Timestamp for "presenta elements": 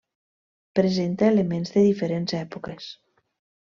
0.79-1.77